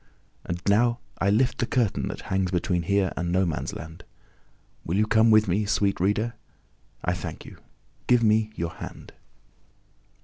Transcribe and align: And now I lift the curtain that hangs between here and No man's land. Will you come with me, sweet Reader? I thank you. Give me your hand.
And 0.43 0.59
now 0.67 0.97
I 1.19 1.29
lift 1.29 1.59
the 1.59 1.67
curtain 1.67 2.07
that 2.07 2.21
hangs 2.21 2.49
between 2.49 2.81
here 2.81 3.11
and 3.15 3.31
No 3.31 3.45
man's 3.45 3.71
land. 3.71 4.03
Will 4.83 4.97
you 4.97 5.05
come 5.05 5.29
with 5.29 5.47
me, 5.47 5.63
sweet 5.67 5.99
Reader? 5.99 6.33
I 7.03 7.13
thank 7.13 7.45
you. 7.45 7.59
Give 8.07 8.23
me 8.23 8.49
your 8.55 8.71
hand. 8.71 9.13